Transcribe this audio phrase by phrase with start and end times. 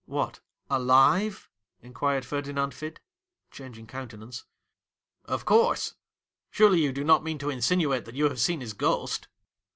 [0.17, 1.47] 'What, alive?'
[1.83, 2.99] inquired Ferdinand Fid,
[3.51, 4.45] changing countenance.'
[5.35, 5.93] Of course!
[6.49, 9.27] Surely you do not mean to insinuate that you have seen his ghost